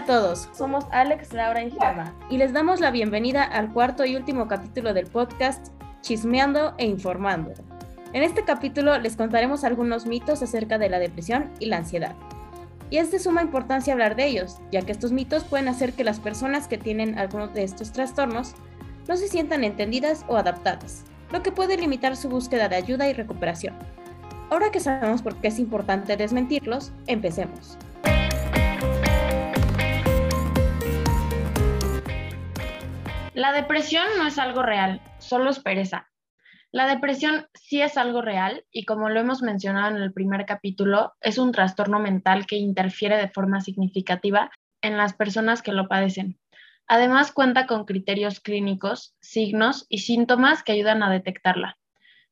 A 0.00 0.04
todos, 0.06 0.48
somos 0.56 0.86
Alex, 0.92 1.34
Laura 1.34 1.62
y 1.62 1.70
Gemma 1.70 2.14
y 2.30 2.38
les 2.38 2.54
damos 2.54 2.80
la 2.80 2.90
bienvenida 2.90 3.44
al 3.44 3.70
cuarto 3.70 4.06
y 4.06 4.16
último 4.16 4.48
capítulo 4.48 4.94
del 4.94 5.06
podcast 5.06 5.66
Chismeando 6.00 6.72
e 6.78 6.86
Informando. 6.86 7.52
En 8.14 8.22
este 8.22 8.42
capítulo 8.42 8.96
les 8.96 9.14
contaremos 9.14 9.62
algunos 9.62 10.06
mitos 10.06 10.42
acerca 10.42 10.78
de 10.78 10.88
la 10.88 10.98
depresión 10.98 11.50
y 11.58 11.66
la 11.66 11.76
ansiedad. 11.76 12.14
Y 12.88 12.96
es 12.96 13.10
de 13.10 13.18
suma 13.18 13.42
importancia 13.42 13.92
hablar 13.92 14.16
de 14.16 14.24
ellos, 14.24 14.56
ya 14.72 14.80
que 14.80 14.92
estos 14.92 15.12
mitos 15.12 15.44
pueden 15.44 15.68
hacer 15.68 15.92
que 15.92 16.02
las 16.02 16.18
personas 16.18 16.66
que 16.66 16.78
tienen 16.78 17.18
alguno 17.18 17.48
de 17.48 17.62
estos 17.62 17.92
trastornos 17.92 18.54
no 19.06 19.18
se 19.18 19.28
sientan 19.28 19.64
entendidas 19.64 20.24
o 20.28 20.38
adaptadas, 20.38 21.04
lo 21.30 21.42
que 21.42 21.52
puede 21.52 21.76
limitar 21.76 22.16
su 22.16 22.30
búsqueda 22.30 22.70
de 22.70 22.76
ayuda 22.76 23.06
y 23.06 23.12
recuperación. 23.12 23.74
Ahora 24.48 24.70
que 24.70 24.80
sabemos 24.80 25.20
por 25.20 25.36
qué 25.36 25.48
es 25.48 25.58
importante 25.58 26.16
desmentirlos, 26.16 26.90
empecemos. 27.06 27.76
La 33.34 33.52
depresión 33.52 34.04
no 34.18 34.26
es 34.26 34.38
algo 34.38 34.60
real, 34.60 35.00
solo 35.18 35.50
es 35.50 35.60
pereza. 35.60 36.10
La 36.72 36.88
depresión 36.88 37.46
sí 37.54 37.80
es 37.80 37.96
algo 37.96 38.22
real 38.22 38.64
y 38.72 38.84
como 38.84 39.08
lo 39.08 39.20
hemos 39.20 39.40
mencionado 39.40 39.96
en 39.96 40.02
el 40.02 40.12
primer 40.12 40.46
capítulo, 40.46 41.14
es 41.20 41.38
un 41.38 41.52
trastorno 41.52 42.00
mental 42.00 42.46
que 42.46 42.56
interfiere 42.56 43.16
de 43.16 43.28
forma 43.28 43.60
significativa 43.60 44.50
en 44.82 44.96
las 44.96 45.14
personas 45.14 45.62
que 45.62 45.70
lo 45.70 45.86
padecen. 45.86 46.40
Además 46.88 47.30
cuenta 47.30 47.68
con 47.68 47.84
criterios 47.84 48.40
clínicos, 48.40 49.14
signos 49.20 49.86
y 49.88 49.98
síntomas 49.98 50.64
que 50.64 50.72
ayudan 50.72 51.04
a 51.04 51.10
detectarla. 51.10 51.78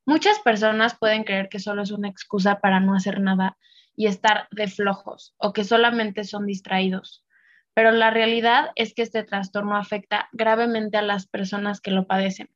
Muchas 0.05 0.41
personas 0.41 0.99
pueden 0.99 1.23
creer 1.23 1.49
que 1.49 1.61
solo 1.61 1.83
es 1.83 1.93
una 1.93 2.09
excusa 2.09 2.59
para 2.59 2.81
no 2.81 2.97
hacer 2.97 3.21
nada 3.21 3.57
y 3.95 4.09
estar 4.09 4.49
de 4.51 4.67
flojos 4.67 5.33
o 5.39 5.53
que 5.53 5.63
solamente 5.63 6.25
son 6.25 6.45
distraídos 6.45 7.25
pero 7.79 7.93
la 7.93 8.11
realidad 8.11 8.71
es 8.75 8.93
que 8.93 9.03
este 9.03 9.23
trastorno 9.23 9.77
afecta 9.77 10.29
gravemente 10.33 10.97
a 10.97 11.03
las 11.03 11.29
personas 11.29 11.81
que 11.81 11.93
lo 11.93 12.09
padecen. 12.09 12.51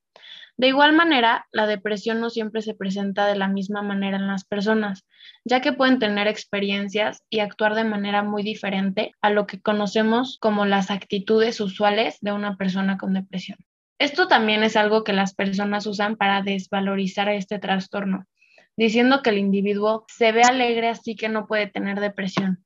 De 0.56 0.66
igual 0.66 0.94
manera, 0.94 1.46
la 1.52 1.68
depresión 1.68 2.18
no 2.18 2.28
siempre 2.28 2.60
se 2.60 2.74
presenta 2.74 3.28
de 3.28 3.36
la 3.36 3.46
misma 3.46 3.82
manera 3.82 4.16
en 4.16 4.26
las 4.26 4.42
personas, 4.44 5.06
ya 5.44 5.60
que 5.60 5.72
pueden 5.72 6.00
tener 6.00 6.26
experiencias 6.26 7.22
y 7.30 7.38
actuar 7.38 7.76
de 7.76 7.84
manera 7.84 8.24
muy 8.24 8.42
diferente 8.42 9.12
a 9.20 9.30
lo 9.30 9.46
que 9.46 9.60
conocemos 9.60 10.38
como 10.40 10.64
las 10.64 10.90
actitudes 10.90 11.60
usuales 11.60 12.18
de 12.20 12.32
una 12.32 12.56
persona 12.56 12.98
con 12.98 13.14
depresión. 13.14 13.58
Esto 14.00 14.26
también 14.26 14.64
es 14.64 14.74
algo 14.74 15.04
que 15.04 15.12
las 15.12 15.36
personas 15.36 15.86
usan 15.86 16.16
para 16.16 16.42
desvalorizar 16.42 17.28
este 17.28 17.60
trastorno, 17.60 18.26
diciendo 18.76 19.22
que 19.22 19.30
el 19.30 19.38
individuo 19.38 20.04
se 20.08 20.32
ve 20.32 20.42
alegre 20.42 20.88
así 20.88 21.14
que 21.14 21.28
no 21.28 21.46
puede 21.46 21.68
tener 21.68 22.00
depresión, 22.00 22.64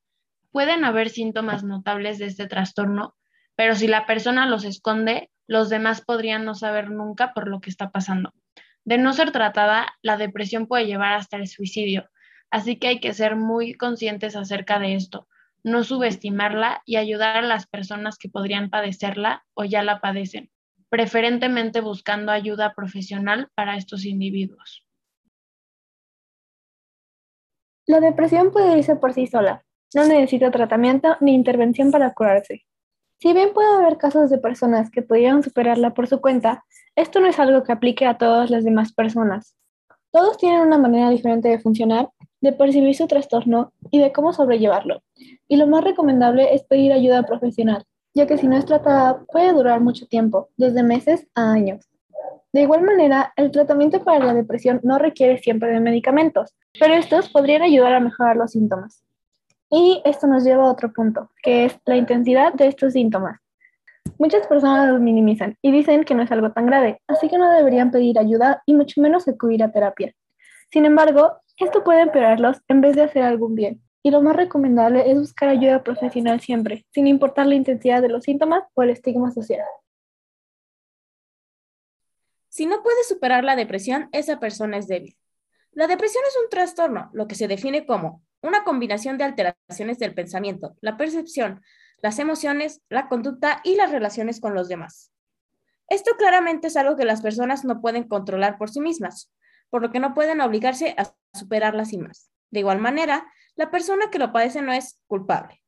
Pueden 0.56 0.86
haber 0.86 1.10
síntomas 1.10 1.64
notables 1.64 2.16
de 2.16 2.24
este 2.24 2.46
trastorno, 2.46 3.14
pero 3.56 3.74
si 3.74 3.88
la 3.88 4.06
persona 4.06 4.46
los 4.46 4.64
esconde, 4.64 5.30
los 5.46 5.68
demás 5.68 6.00
podrían 6.00 6.46
no 6.46 6.54
saber 6.54 6.90
nunca 6.90 7.34
por 7.34 7.46
lo 7.46 7.60
que 7.60 7.68
está 7.68 7.90
pasando. 7.90 8.32
De 8.82 8.96
no 8.96 9.12
ser 9.12 9.32
tratada, 9.32 9.86
la 10.00 10.16
depresión 10.16 10.66
puede 10.66 10.86
llevar 10.86 11.12
hasta 11.12 11.36
el 11.36 11.46
suicidio, 11.46 12.08
así 12.50 12.78
que 12.78 12.88
hay 12.88 13.00
que 13.00 13.12
ser 13.12 13.36
muy 13.36 13.74
conscientes 13.74 14.34
acerca 14.34 14.78
de 14.78 14.94
esto, 14.94 15.28
no 15.62 15.84
subestimarla 15.84 16.80
y 16.86 16.96
ayudar 16.96 17.36
a 17.36 17.42
las 17.46 17.66
personas 17.66 18.16
que 18.16 18.30
podrían 18.30 18.70
padecerla 18.70 19.44
o 19.52 19.66
ya 19.66 19.82
la 19.82 20.00
padecen, 20.00 20.50
preferentemente 20.88 21.82
buscando 21.82 22.32
ayuda 22.32 22.72
profesional 22.74 23.50
para 23.54 23.76
estos 23.76 24.06
individuos. 24.06 24.86
La 27.84 28.00
depresión 28.00 28.52
puede 28.52 28.78
irse 28.78 28.96
por 28.96 29.12
sí 29.12 29.26
sola, 29.26 29.65
no 29.94 30.06
necesita 30.06 30.50
tratamiento 30.50 31.16
ni 31.20 31.34
intervención 31.34 31.90
para 31.90 32.12
curarse. 32.12 32.64
Si 33.18 33.32
bien 33.32 33.54
puede 33.54 33.74
haber 33.74 33.96
casos 33.96 34.28
de 34.28 34.38
personas 34.38 34.90
que 34.90 35.02
pudieran 35.02 35.42
superarla 35.42 35.94
por 35.94 36.06
su 36.06 36.20
cuenta, 36.20 36.64
esto 36.96 37.18
no 37.20 37.28
es 37.28 37.38
algo 37.38 37.62
que 37.62 37.72
aplique 37.72 38.04
a 38.06 38.18
todas 38.18 38.50
las 38.50 38.64
demás 38.64 38.92
personas. 38.92 39.56
Todos 40.10 40.36
tienen 40.36 40.60
una 40.60 40.78
manera 40.78 41.10
diferente 41.10 41.48
de 41.48 41.58
funcionar, 41.58 42.10
de 42.40 42.52
percibir 42.52 42.94
su 42.94 43.06
trastorno 43.06 43.72
y 43.90 44.00
de 44.00 44.12
cómo 44.12 44.32
sobrellevarlo. 44.32 45.02
Y 45.48 45.56
lo 45.56 45.66
más 45.66 45.82
recomendable 45.82 46.54
es 46.54 46.64
pedir 46.64 46.92
ayuda 46.92 47.22
profesional, 47.22 47.84
ya 48.14 48.26
que 48.26 48.36
si 48.36 48.48
no 48.48 48.56
es 48.56 48.66
tratada 48.66 49.24
puede 49.32 49.52
durar 49.52 49.80
mucho 49.80 50.06
tiempo, 50.06 50.50
desde 50.56 50.82
meses 50.82 51.26
a 51.34 51.52
años. 51.52 51.88
De 52.52 52.62
igual 52.62 52.82
manera, 52.82 53.32
el 53.36 53.50
tratamiento 53.50 54.04
para 54.04 54.24
la 54.24 54.34
depresión 54.34 54.80
no 54.82 54.98
requiere 54.98 55.38
siempre 55.38 55.70
de 55.70 55.80
medicamentos, 55.80 56.54
pero 56.78 56.94
estos 56.94 57.28
podrían 57.28 57.62
ayudar 57.62 57.94
a 57.94 58.00
mejorar 58.00 58.36
los 58.36 58.52
síntomas. 58.52 59.05
Y 59.70 60.00
esto 60.04 60.26
nos 60.26 60.44
lleva 60.44 60.64
a 60.64 60.70
otro 60.70 60.92
punto, 60.92 61.30
que 61.42 61.64
es 61.64 61.78
la 61.84 61.96
intensidad 61.96 62.52
de 62.52 62.68
estos 62.68 62.92
síntomas. 62.92 63.40
Muchas 64.18 64.46
personas 64.46 64.88
los 64.88 65.00
minimizan 65.00 65.56
y 65.60 65.72
dicen 65.72 66.04
que 66.04 66.14
no 66.14 66.22
es 66.22 66.30
algo 66.30 66.52
tan 66.52 66.66
grave, 66.66 67.02
así 67.08 67.28
que 67.28 67.38
no 67.38 67.50
deberían 67.50 67.90
pedir 67.90 68.18
ayuda 68.18 68.62
y 68.64 68.74
mucho 68.74 69.00
menos 69.00 69.26
acudir 69.26 69.62
a 69.64 69.72
terapia. 69.72 70.14
Sin 70.70 70.84
embargo, 70.84 71.38
esto 71.58 71.82
puede 71.82 72.02
empeorarlos 72.02 72.58
en 72.68 72.80
vez 72.80 72.94
de 72.94 73.02
hacer 73.02 73.22
algún 73.22 73.54
bien. 73.54 73.82
Y 74.02 74.10
lo 74.12 74.22
más 74.22 74.36
recomendable 74.36 75.10
es 75.10 75.18
buscar 75.18 75.48
ayuda 75.48 75.82
profesional 75.82 76.40
siempre, 76.40 76.86
sin 76.92 77.08
importar 77.08 77.46
la 77.46 77.56
intensidad 77.56 78.00
de 78.00 78.08
los 78.08 78.22
síntomas 78.22 78.62
o 78.74 78.82
el 78.84 78.90
estigma 78.90 79.32
social. 79.32 79.66
Si 82.48 82.66
no 82.66 82.82
puede 82.82 83.02
superar 83.02 83.42
la 83.42 83.56
depresión, 83.56 84.08
esa 84.12 84.38
persona 84.38 84.78
es 84.78 84.86
débil. 84.86 85.16
La 85.72 85.88
depresión 85.88 86.22
es 86.26 86.38
un 86.42 86.48
trastorno, 86.48 87.10
lo 87.12 87.26
que 87.26 87.34
se 87.34 87.48
define 87.48 87.84
como 87.84 88.22
una 88.46 88.64
combinación 88.64 89.18
de 89.18 89.24
alteraciones 89.24 89.98
del 89.98 90.14
pensamiento, 90.14 90.76
la 90.80 90.96
percepción, 90.96 91.62
las 92.02 92.18
emociones, 92.18 92.82
la 92.88 93.08
conducta 93.08 93.60
y 93.64 93.76
las 93.76 93.90
relaciones 93.90 94.40
con 94.40 94.54
los 94.54 94.68
demás. 94.68 95.12
Esto 95.88 96.12
claramente 96.16 96.68
es 96.68 96.76
algo 96.76 96.96
que 96.96 97.04
las 97.04 97.22
personas 97.22 97.64
no 97.64 97.80
pueden 97.80 98.04
controlar 98.04 98.58
por 98.58 98.70
sí 98.70 98.80
mismas, 98.80 99.32
por 99.70 99.82
lo 99.82 99.90
que 99.90 100.00
no 100.00 100.14
pueden 100.14 100.40
obligarse 100.40 100.94
a 100.98 101.12
superarlas 101.36 101.92
y 101.92 101.98
más. 101.98 102.30
De 102.50 102.60
igual 102.60 102.80
manera, 102.80 103.26
la 103.54 103.70
persona 103.70 104.10
que 104.10 104.18
lo 104.18 104.32
padece 104.32 104.62
no 104.62 104.72
es 104.72 105.00
culpable, 105.06 105.62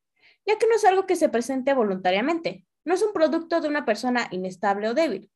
ya 0.45 0.57
que 0.57 0.67
no 0.67 0.75
es 0.75 0.85
algo 0.85 1.05
que 1.05 1.15
se 1.15 1.29
presente 1.29 1.73
voluntariamente, 1.73 2.65
no 2.85 2.93
es 2.93 3.01
un 3.01 3.13
producto 3.13 3.61
de 3.61 3.67
una 3.67 3.85
persona 3.85 4.27
inestable 4.31 4.89
o 4.89 4.93
débil, 4.93 5.31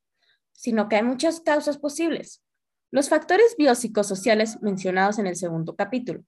sino 0.52 0.88
que 0.88 0.98
hay 0.98 1.04
muchas 1.04 1.42
causas 1.42 1.78
posibles. 1.78 2.44
Los 2.92 3.10
factores 3.10 3.56
biopsicosociales 3.58 4.62
mencionados 4.62 5.20
en 5.20 5.28
el 5.28 5.36
segundo 5.36 5.76
capítulo, 5.76 6.24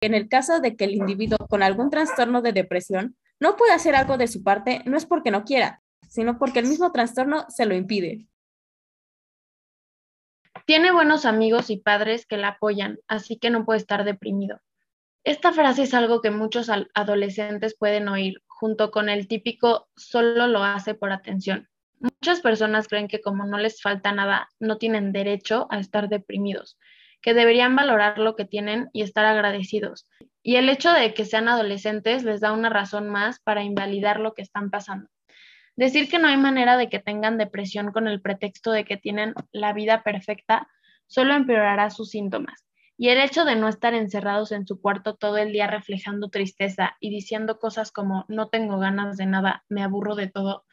en 0.00 0.14
el 0.14 0.28
caso 0.28 0.60
de 0.60 0.76
que 0.76 0.84
el 0.84 0.94
individuo 0.94 1.38
con 1.48 1.62
algún 1.62 1.90
trastorno 1.90 2.42
de 2.42 2.52
depresión 2.52 3.16
no 3.40 3.56
pueda 3.56 3.74
hacer 3.74 3.94
algo 3.94 4.16
de 4.18 4.28
su 4.28 4.42
parte, 4.42 4.82
no 4.84 4.96
es 4.96 5.06
porque 5.06 5.30
no 5.30 5.44
quiera, 5.44 5.82
sino 6.08 6.38
porque 6.38 6.60
el 6.60 6.66
mismo 6.66 6.92
trastorno 6.92 7.46
se 7.48 7.66
lo 7.66 7.74
impide. 7.74 8.26
Tiene 10.64 10.90
buenos 10.90 11.26
amigos 11.26 11.70
y 11.70 11.76
padres 11.76 12.26
que 12.26 12.38
la 12.38 12.48
apoyan, 12.48 12.98
así 13.08 13.38
que 13.38 13.50
no 13.50 13.64
puede 13.64 13.78
estar 13.78 14.04
deprimido. 14.04 14.60
Esta 15.22 15.52
frase 15.52 15.82
es 15.82 15.94
algo 15.94 16.20
que 16.20 16.30
muchos 16.30 16.70
adolescentes 16.94 17.76
pueden 17.76 18.08
oír, 18.08 18.42
junto 18.46 18.90
con 18.90 19.08
el 19.08 19.28
típico 19.28 19.88
solo 19.96 20.46
lo 20.46 20.62
hace 20.62 20.94
por 20.94 21.12
atención. 21.12 21.68
Muchas 21.98 22.40
personas 22.40 22.88
creen 22.88 23.08
que 23.08 23.20
como 23.20 23.44
no 23.44 23.58
les 23.58 23.82
falta 23.82 24.12
nada, 24.12 24.48
no 24.60 24.78
tienen 24.78 25.12
derecho 25.12 25.66
a 25.70 25.78
estar 25.78 26.08
deprimidos, 26.08 26.78
que 27.20 27.34
deberían 27.34 27.74
valorar 27.74 28.18
lo 28.18 28.36
que 28.36 28.44
tienen 28.44 28.88
y 28.92 29.02
estar 29.02 29.24
agradecidos. 29.24 30.08
Y 30.42 30.56
el 30.56 30.68
hecho 30.68 30.92
de 30.92 31.12
que 31.14 31.24
sean 31.24 31.48
adolescentes 31.48 32.24
les 32.24 32.40
da 32.40 32.52
una 32.52 32.68
razón 32.68 33.08
más 33.08 33.40
para 33.40 33.62
invalidar 33.62 34.20
lo 34.20 34.34
que 34.34 34.42
están 34.42 34.70
pasando. 34.70 35.08
Decir 35.76 36.08
que 36.08 36.18
no 36.18 36.28
hay 36.28 36.36
manera 36.36 36.76
de 36.76 36.88
que 36.88 37.00
tengan 37.00 37.36
depresión 37.36 37.92
con 37.92 38.08
el 38.08 38.22
pretexto 38.22 38.72
de 38.72 38.84
que 38.84 38.96
tienen 38.96 39.34
la 39.52 39.72
vida 39.72 40.02
perfecta 40.02 40.68
solo 41.06 41.34
empeorará 41.34 41.90
sus 41.90 42.10
síntomas. 42.10 42.66
Y 42.98 43.10
el 43.10 43.20
hecho 43.20 43.44
de 43.44 43.56
no 43.56 43.68
estar 43.68 43.92
encerrados 43.92 44.52
en 44.52 44.66
su 44.66 44.80
cuarto 44.80 45.16
todo 45.16 45.36
el 45.36 45.52
día 45.52 45.66
reflejando 45.66 46.30
tristeza 46.30 46.96
y 46.98 47.10
diciendo 47.10 47.58
cosas 47.58 47.92
como 47.92 48.24
no 48.28 48.48
tengo 48.48 48.78
ganas 48.78 49.18
de 49.18 49.26
nada, 49.26 49.64
me 49.68 49.82
aburro 49.82 50.14
de 50.14 50.28
todo, 50.28 50.64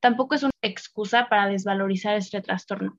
tampoco 0.00 0.34
es 0.34 0.42
una 0.42 0.50
excusa 0.62 1.28
para 1.28 1.46
desvalorizar 1.46 2.16
este 2.16 2.40
trastorno. 2.40 2.98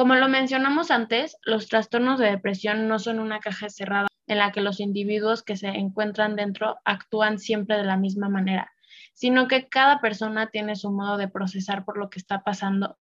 Como 0.00 0.14
lo 0.14 0.30
mencionamos 0.30 0.90
antes, 0.90 1.36
los 1.42 1.68
trastornos 1.68 2.18
de 2.18 2.30
depresión 2.30 2.88
no 2.88 2.98
son 2.98 3.20
una 3.20 3.38
caja 3.38 3.68
cerrada 3.68 4.06
en 4.28 4.38
la 4.38 4.50
que 4.50 4.62
los 4.62 4.80
individuos 4.80 5.42
que 5.42 5.58
se 5.58 5.68
encuentran 5.68 6.36
dentro 6.36 6.78
actúan 6.86 7.38
siempre 7.38 7.76
de 7.76 7.84
la 7.84 7.98
misma 7.98 8.30
manera, 8.30 8.72
sino 9.12 9.46
que 9.46 9.68
cada 9.68 10.00
persona 10.00 10.46
tiene 10.46 10.74
su 10.74 10.90
modo 10.90 11.18
de 11.18 11.28
procesar 11.28 11.84
por 11.84 11.98
lo 11.98 12.08
que 12.08 12.18
está 12.18 12.42
pasando 12.42 12.96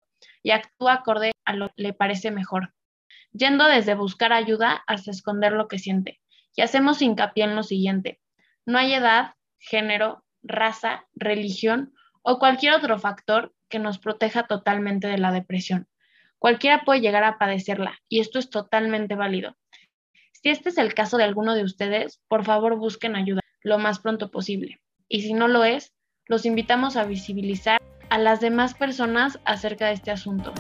y 0.41 0.51
actúa 0.51 0.93
acorde 0.93 1.33
a 1.43 1.51
lo 1.51 1.67
que 1.67 1.83
le 1.83 1.91
parece 1.91 2.31
mejor, 2.31 2.73
yendo 3.33 3.65
desde 3.65 3.93
buscar 3.93 4.31
ayuda 4.31 4.81
hasta 4.87 5.11
esconder 5.11 5.51
lo 5.51 5.67
que 5.67 5.79
siente. 5.79 6.21
Y 6.55 6.61
hacemos 6.61 7.01
hincapié 7.01 7.43
en 7.43 7.57
lo 7.57 7.63
siguiente, 7.63 8.21
no 8.65 8.77
hay 8.77 8.93
edad, 8.93 9.33
género, 9.59 10.23
raza, 10.43 11.03
religión 11.13 11.93
o 12.21 12.39
cualquier 12.39 12.71
otro 12.71 12.97
factor 12.99 13.53
que 13.67 13.79
nos 13.79 13.99
proteja 13.99 14.43
totalmente 14.47 15.09
de 15.09 15.17
la 15.17 15.33
depresión. 15.33 15.89
Cualquiera 16.45 16.83
puede 16.85 17.01
llegar 17.01 17.23
a 17.23 17.39
padecerla 17.39 17.97
y 18.07 18.19
esto 18.19 18.37
es 18.37 18.51
totalmente 18.51 19.15
válido. 19.15 19.55
Si 20.31 20.49
este 20.49 20.69
es 20.69 20.77
el 20.77 20.93
caso 20.93 21.17
de 21.17 21.23
alguno 21.23 21.55
de 21.55 21.63
ustedes, 21.63 22.21
por 22.27 22.45
favor 22.45 22.77
busquen 22.77 23.15
ayuda 23.15 23.41
lo 23.63 23.79
más 23.79 23.97
pronto 23.97 24.29
posible. 24.29 24.79
Y 25.09 25.23
si 25.23 25.33
no 25.33 25.47
lo 25.47 25.63
es, 25.63 25.95
los 26.27 26.45
invitamos 26.45 26.97
a 26.97 27.05
visibilizar 27.05 27.81
a 28.11 28.19
las 28.19 28.41
demás 28.41 28.75
personas 28.75 29.39
acerca 29.43 29.87
de 29.87 29.93
este 29.93 30.11
asunto. 30.11 30.53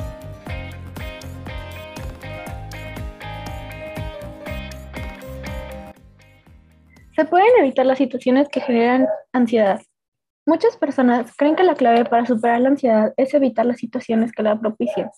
Se 7.15 7.25
pueden 7.25 7.51
evitar 7.59 7.85
las 7.85 7.99
situaciones 7.99 8.49
que 8.49 8.61
generan 8.61 9.05
ansiedad. 9.33 9.79
Muchas 10.47 10.77
personas 10.77 11.35
creen 11.35 11.55
que 11.55 11.63
la 11.63 11.73
clave 11.73 12.05
para 12.05 12.23
superar 12.23 12.61
la 12.61 12.69
ansiedad 12.69 13.13
es 13.17 13.33
evitar 13.33 13.65
las 13.65 13.77
situaciones 13.77 14.31
que 14.31 14.43
la 14.43 14.59
propician, 14.59 15.09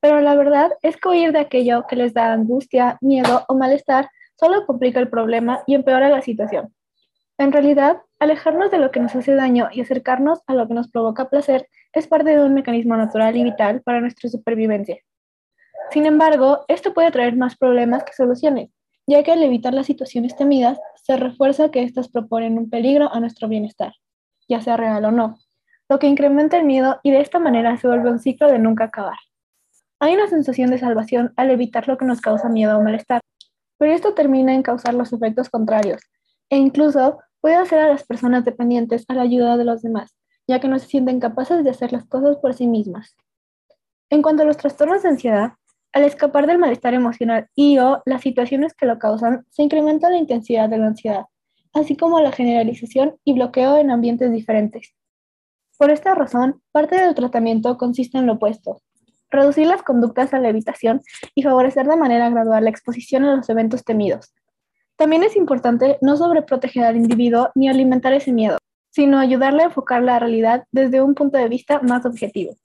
pero 0.00 0.20
la 0.20 0.36
verdad 0.36 0.70
es 0.80 0.96
que 0.96 1.08
huir 1.08 1.32
de 1.32 1.40
aquello 1.40 1.86
que 1.88 1.96
les 1.96 2.14
da 2.14 2.32
angustia, 2.32 2.96
miedo 3.00 3.44
o 3.48 3.56
malestar 3.56 4.08
solo 4.38 4.64
complica 4.64 5.00
el 5.00 5.08
problema 5.08 5.64
y 5.66 5.74
empeora 5.74 6.08
la 6.08 6.22
situación. 6.22 6.72
En 7.36 7.50
realidad, 7.50 8.00
alejarnos 8.20 8.70
de 8.70 8.78
lo 8.78 8.92
que 8.92 9.00
nos 9.00 9.16
hace 9.16 9.34
daño 9.34 9.68
y 9.72 9.80
acercarnos 9.80 10.40
a 10.46 10.54
lo 10.54 10.68
que 10.68 10.74
nos 10.74 10.88
provoca 10.88 11.28
placer 11.28 11.68
es 11.92 12.06
parte 12.06 12.30
de 12.30 12.44
un 12.44 12.54
mecanismo 12.54 12.96
natural 12.96 13.36
y 13.36 13.42
vital 13.42 13.82
para 13.82 14.00
nuestra 14.00 14.30
supervivencia. 14.30 14.98
Sin 15.90 16.06
embargo, 16.06 16.64
esto 16.68 16.94
puede 16.94 17.10
traer 17.10 17.34
más 17.34 17.56
problemas 17.56 18.04
que 18.04 18.12
soluciones, 18.12 18.70
ya 19.08 19.24
que 19.24 19.32
al 19.32 19.42
evitar 19.42 19.74
las 19.74 19.86
situaciones 19.86 20.36
temidas, 20.36 20.78
se 20.94 21.16
refuerza 21.16 21.72
que 21.72 21.82
éstas 21.82 22.08
proponen 22.08 22.56
un 22.56 22.70
peligro 22.70 23.12
a 23.12 23.18
nuestro 23.18 23.48
bienestar, 23.48 23.92
ya 24.48 24.60
sea 24.60 24.76
real 24.76 25.04
o 25.04 25.10
no, 25.10 25.38
lo 25.88 25.98
que 25.98 26.06
incrementa 26.06 26.56
el 26.56 26.64
miedo 26.64 26.98
y 27.02 27.10
de 27.10 27.20
esta 27.20 27.38
manera 27.38 27.76
se 27.76 27.86
vuelve 27.86 28.10
un 28.10 28.18
ciclo 28.18 28.50
de 28.50 28.58
nunca 28.58 28.84
acabar. 28.84 29.18
Hay 30.00 30.14
una 30.14 30.28
sensación 30.28 30.70
de 30.70 30.78
salvación 30.78 31.32
al 31.36 31.50
evitar 31.50 31.88
lo 31.88 31.96
que 31.96 32.04
nos 32.04 32.20
causa 32.20 32.48
miedo 32.48 32.76
o 32.76 32.82
malestar, 32.82 33.20
pero 33.78 33.92
esto 33.92 34.14
termina 34.14 34.54
en 34.54 34.62
causar 34.62 34.94
los 34.94 35.12
efectos 35.12 35.48
contrarios 35.48 36.02
e 36.50 36.56
incluso 36.56 37.20
puede 37.40 37.56
hacer 37.56 37.78
a 37.78 37.88
las 37.88 38.04
personas 38.04 38.44
dependientes 38.44 39.04
a 39.08 39.14
la 39.14 39.22
ayuda 39.22 39.56
de 39.56 39.64
los 39.64 39.82
demás, 39.82 40.16
ya 40.46 40.60
que 40.60 40.68
no 40.68 40.78
se 40.78 40.86
sienten 40.86 41.20
capaces 41.20 41.62
de 41.64 41.70
hacer 41.70 41.92
las 41.92 42.04
cosas 42.04 42.36
por 42.38 42.54
sí 42.54 42.66
mismas. 42.66 43.16
En 44.10 44.22
cuanto 44.22 44.42
a 44.42 44.46
los 44.46 44.56
trastornos 44.56 45.02
de 45.02 45.10
ansiedad, 45.10 45.52
al 45.92 46.04
escapar 46.04 46.46
del 46.46 46.58
malestar 46.58 46.94
emocional 46.94 47.48
y 47.54 47.78
o 47.78 48.02
las 48.04 48.20
situaciones 48.20 48.74
que 48.74 48.86
lo 48.86 48.98
causan, 48.98 49.46
se 49.50 49.62
incrementa 49.62 50.10
la 50.10 50.18
intensidad 50.18 50.68
de 50.68 50.78
la 50.78 50.88
ansiedad, 50.88 51.24
así 51.76 51.96
como 51.96 52.20
la 52.20 52.32
generalización 52.32 53.16
y 53.24 53.34
bloqueo 53.34 53.76
en 53.76 53.90
ambientes 53.90 54.32
diferentes. 54.32 54.94
Por 55.78 55.90
esta 55.90 56.14
razón, 56.14 56.62
parte 56.72 56.96
del 56.96 57.14
tratamiento 57.14 57.76
consiste 57.76 58.16
en 58.16 58.26
lo 58.26 58.34
opuesto, 58.34 58.80
reducir 59.30 59.66
las 59.66 59.82
conductas 59.82 60.32
a 60.32 60.40
la 60.40 60.48
evitación 60.48 61.02
y 61.34 61.42
favorecer 61.42 61.86
de 61.86 61.96
manera 61.96 62.30
gradual 62.30 62.64
la 62.64 62.70
exposición 62.70 63.24
a 63.24 63.36
los 63.36 63.48
eventos 63.50 63.84
temidos. 63.84 64.32
También 64.96 65.22
es 65.22 65.36
importante 65.36 65.98
no 66.00 66.16
sobreproteger 66.16 66.84
al 66.84 66.96
individuo 66.96 67.50
ni 67.54 67.68
alimentar 67.68 68.14
ese 68.14 68.32
miedo, 68.32 68.56
sino 68.90 69.18
ayudarle 69.18 69.62
a 69.62 69.66
enfocar 69.66 70.02
la 70.02 70.18
realidad 70.18 70.64
desde 70.72 71.02
un 71.02 71.14
punto 71.14 71.36
de 71.36 71.48
vista 71.48 71.80
más 71.80 72.06
objetivo. 72.06 72.56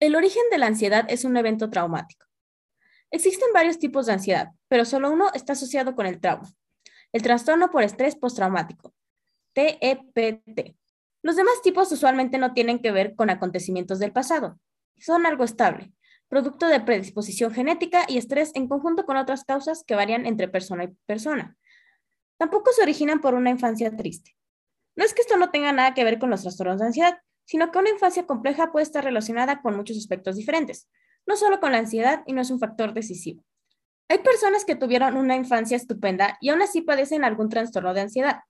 El 0.00 0.16
origen 0.16 0.44
de 0.50 0.58
la 0.58 0.66
ansiedad 0.66 1.04
es 1.10 1.26
un 1.26 1.36
evento 1.36 1.68
traumático. 1.68 2.24
Existen 3.10 3.48
varios 3.52 3.78
tipos 3.78 4.06
de 4.06 4.14
ansiedad, 4.14 4.52
pero 4.68 4.84
solo 4.84 5.10
uno 5.10 5.30
está 5.34 5.52
asociado 5.52 5.94
con 5.94 6.06
el 6.06 6.20
trauma, 6.20 6.48
el 7.12 7.22
trastorno 7.22 7.70
por 7.70 7.82
estrés 7.82 8.16
postraumático, 8.16 8.94
TEPT. 9.52 10.58
E 10.58 10.76
Los 11.22 11.36
demás 11.36 11.62
tipos 11.62 11.90
usualmente 11.92 12.38
no 12.38 12.52
tienen 12.52 12.80
que 12.80 12.92
ver 12.92 13.14
con 13.14 13.30
acontecimientos 13.30 13.98
del 13.98 14.12
pasado, 14.12 14.58
son 14.98 15.26
algo 15.26 15.44
estable, 15.44 15.92
producto 16.28 16.66
de 16.68 16.80
predisposición 16.80 17.52
genética 17.52 18.04
y 18.08 18.18
estrés 18.18 18.52
en 18.54 18.68
conjunto 18.68 19.04
con 19.06 19.16
otras 19.16 19.44
causas 19.44 19.84
que 19.84 19.94
varían 19.94 20.26
entre 20.26 20.48
persona 20.48 20.84
y 20.84 20.88
persona. 21.06 21.56
Tampoco 22.38 22.72
se 22.72 22.82
originan 22.82 23.20
por 23.20 23.34
una 23.34 23.50
infancia 23.50 23.94
triste. 23.96 24.36
No 24.96 25.04
es 25.04 25.14
que 25.14 25.22
esto 25.22 25.36
no 25.36 25.50
tenga 25.50 25.72
nada 25.72 25.94
que 25.94 26.04
ver 26.04 26.18
con 26.18 26.30
los 26.30 26.42
trastornos 26.42 26.78
de 26.78 26.86
ansiedad, 26.86 27.18
sino 27.44 27.70
que 27.70 27.78
una 27.78 27.90
infancia 27.90 28.26
compleja 28.26 28.72
puede 28.72 28.84
estar 28.84 29.04
relacionada 29.04 29.62
con 29.62 29.76
muchos 29.76 29.96
aspectos 29.96 30.36
diferentes, 30.36 30.88
no 31.26 31.36
solo 31.36 31.60
con 31.60 31.72
la 31.72 31.78
ansiedad 31.78 32.22
y 32.26 32.32
no 32.32 32.40
es 32.40 32.50
un 32.50 32.58
factor 32.58 32.92
decisivo. 32.92 33.44
Hay 34.08 34.18
personas 34.18 34.64
que 34.64 34.76
tuvieron 34.76 35.16
una 35.16 35.36
infancia 35.36 35.76
estupenda 35.76 36.38
y 36.40 36.50
aún 36.50 36.62
así 36.62 36.80
padecen 36.80 37.24
algún 37.24 37.48
trastorno 37.48 37.92
de 37.92 38.02
ansiedad. 38.02 38.40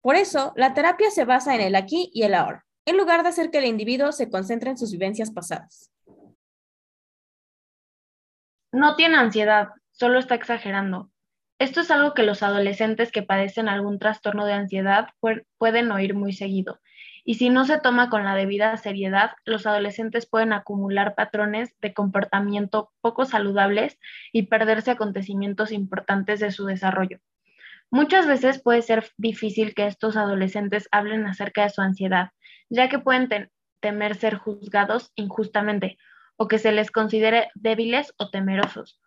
Por 0.00 0.14
eso, 0.14 0.52
la 0.56 0.74
terapia 0.74 1.10
se 1.10 1.24
basa 1.24 1.54
en 1.54 1.60
el 1.60 1.74
aquí 1.74 2.10
y 2.12 2.22
el 2.22 2.34
ahora, 2.34 2.64
en 2.84 2.96
lugar 2.96 3.22
de 3.22 3.30
hacer 3.30 3.50
que 3.50 3.58
el 3.58 3.64
individuo 3.64 4.12
se 4.12 4.30
concentre 4.30 4.70
en 4.70 4.78
sus 4.78 4.92
vivencias 4.92 5.32
pasadas. 5.32 5.90
No 8.72 8.94
tiene 8.94 9.16
ansiedad, 9.16 9.70
solo 9.90 10.20
está 10.20 10.36
exagerando. 10.36 11.10
Esto 11.58 11.80
es 11.80 11.90
algo 11.90 12.14
que 12.14 12.22
los 12.22 12.42
adolescentes 12.42 13.10
que 13.10 13.22
padecen 13.22 13.68
algún 13.68 13.98
trastorno 13.98 14.44
de 14.46 14.52
ansiedad 14.52 15.08
pueden 15.58 15.90
oír 15.90 16.14
muy 16.14 16.32
seguido 16.32 16.78
y 17.28 17.34
si 17.34 17.50
no 17.50 17.64
se 17.64 17.80
toma 17.80 18.08
con 18.08 18.22
la 18.22 18.36
debida 18.36 18.76
seriedad, 18.76 19.32
los 19.44 19.66
adolescentes 19.66 20.26
pueden 20.26 20.52
acumular 20.52 21.16
patrones 21.16 21.74
de 21.80 21.92
comportamiento 21.92 22.92
poco 23.00 23.24
saludables 23.24 23.98
y 24.32 24.44
perderse 24.44 24.92
acontecimientos 24.92 25.72
importantes 25.72 26.38
de 26.38 26.52
su 26.52 26.66
desarrollo. 26.66 27.18
Muchas 27.90 28.28
veces 28.28 28.62
puede 28.62 28.80
ser 28.80 29.10
difícil 29.16 29.74
que 29.74 29.88
estos 29.88 30.16
adolescentes 30.16 30.88
hablen 30.92 31.26
acerca 31.26 31.64
de 31.64 31.70
su 31.70 31.80
ansiedad, 31.80 32.30
ya 32.70 32.88
que 32.88 33.00
pueden 33.00 33.50
temer 33.80 34.14
ser 34.14 34.36
juzgados 34.36 35.10
injustamente 35.16 35.98
o 36.36 36.46
que 36.46 36.60
se 36.60 36.70
les 36.70 36.92
considere 36.92 37.48
débiles 37.56 38.14
o 38.18 38.30
temerosos, 38.30 39.00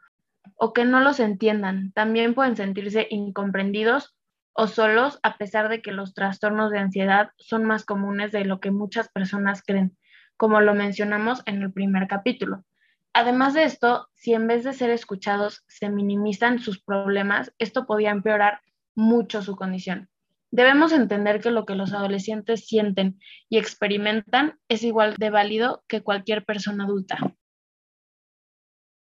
o 0.57 0.73
que 0.73 0.83
no 0.83 0.99
los 0.99 1.21
entiendan. 1.21 1.93
También 1.93 2.33
pueden 2.33 2.57
sentirse 2.57 3.07
incomprendidos 3.09 4.13
o 4.59 4.67
solos 4.67 5.21
a 5.23 5.37
pesar 5.37 5.69
de 5.69 5.81
que 5.81 5.93
los 5.93 6.13
trastornos 6.13 6.69
de 6.69 6.79
ansiedad 6.79 7.29
son 7.37 7.63
más 7.63 7.85
comunes 7.85 8.33
de 8.33 8.43
lo 8.43 8.59
que 8.59 8.71
muchas 8.71 9.07
personas 9.07 9.63
creen, 9.65 9.97
como 10.35 10.59
lo 10.59 10.73
mencionamos 10.73 11.41
en 11.45 11.61
el 11.61 11.71
primer 11.71 12.09
capítulo. 12.09 12.65
Además 13.13 13.53
de 13.53 13.63
esto, 13.63 14.09
si 14.15 14.33
en 14.33 14.47
vez 14.47 14.65
de 14.65 14.73
ser 14.73 14.89
escuchados 14.89 15.63
se 15.69 15.89
minimizan 15.89 16.59
sus 16.59 16.83
problemas, 16.83 17.53
esto 17.57 17.85
podría 17.85 18.11
empeorar 18.11 18.59
mucho 18.95 19.41
su 19.41 19.55
condición. 19.55 20.09
Debemos 20.51 20.91
entender 20.91 21.39
que 21.39 21.51
lo 21.51 21.65
que 21.65 21.75
los 21.75 21.93
adolescentes 21.93 22.67
sienten 22.67 23.17
y 23.47 23.59
experimentan 23.59 24.59
es 24.67 24.83
igual 24.83 25.15
de 25.17 25.29
válido 25.29 25.85
que 25.87 26.01
cualquier 26.01 26.43
persona 26.43 26.83
adulta. 26.83 27.17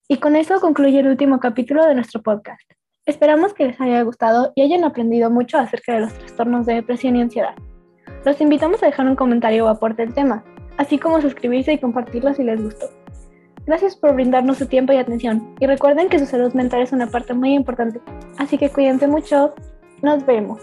Y 0.08 0.18
con 0.18 0.36
eso 0.36 0.62
concluye 0.62 1.00
el 1.00 1.08
último 1.08 1.40
capítulo 1.40 1.84
de 1.84 1.96
nuestro 1.96 2.22
podcast. 2.22 2.77
Esperamos 3.08 3.54
que 3.54 3.66
les 3.66 3.80
haya 3.80 4.02
gustado 4.02 4.52
y 4.54 4.64
hayan 4.64 4.84
aprendido 4.84 5.30
mucho 5.32 5.58
acerca 5.58 5.94
de 5.94 6.02
los 6.02 6.14
trastornos 6.14 6.66
de 6.66 6.74
depresión 6.74 7.16
y 7.16 7.22
ansiedad. 7.22 7.56
Los 8.26 8.42
invitamos 8.42 8.84
a 8.84 8.88
dejar 8.88 9.08
un 9.08 9.16
comentario 9.16 9.66
o 9.66 9.70
aporte 9.70 10.04
al 10.04 10.14
tema, 10.14 10.44
así 10.76 11.00
como 11.00 11.22
suscribirse 11.22 11.72
y 11.72 11.78
compartirlo 11.78 12.34
si 12.34 12.44
les 12.44 12.62
gustó. 12.62 12.88
Gracias 13.66 13.96
por 13.96 14.14
brindarnos 14.14 14.58
su 14.58 14.66
tiempo 14.66 14.92
y 14.92 14.98
atención 14.98 15.56
y 15.62 15.68
recuerden 15.68 16.10
que 16.10 16.20
su 16.20 16.26
salud 16.26 16.54
mental 16.54 16.82
es 16.82 16.92
una 16.92 17.08
parte 17.08 17.34
muy 17.34 17.54
importante, 17.54 18.02
así 18.40 18.58
que 18.58 18.70
cuídense 18.70 19.08
mucho. 19.08 19.56
Nos 20.02 20.26
vemos. 20.26 20.60